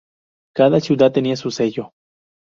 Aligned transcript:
Cada 0.55 0.79
ciudad 0.79 1.11
tenía 1.11 1.35
su 1.35 1.51
sello. 1.51 1.93